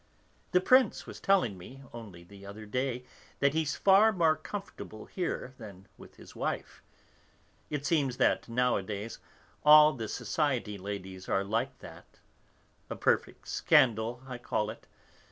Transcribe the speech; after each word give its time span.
The 0.51 0.61
Prince 0.61 1.05
was 1.05 1.19
telling 1.19 1.59
me, 1.59 1.83
only 1.93 2.23
the 2.23 2.43
other 2.43 2.65
day, 2.65 3.05
that 3.37 3.53
he's 3.53 3.75
far 3.75 4.11
more 4.11 4.35
comfortable 4.35 5.05
here 5.05 5.53
than 5.59 5.87
with 5.95 6.15
his 6.15 6.35
wife. 6.35 6.81
It 7.69 7.85
seems 7.85 8.17
that, 8.17 8.49
nowadays, 8.49 9.19
all 9.63 9.93
the 9.93 10.07
society 10.07 10.79
ladies 10.79 11.29
are 11.29 11.43
like 11.43 11.77
that; 11.81 12.19
a 12.89 12.95
perfect 12.95 13.47
scandal, 13.47 14.23
I 14.27 14.39
call 14.39 14.71
it. 14.71 14.87